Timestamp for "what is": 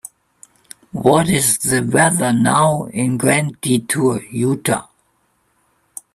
0.93-1.59